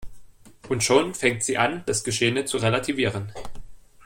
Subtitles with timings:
[0.67, 3.31] Und schon fängt sie an, das Geschehene zu relativieren.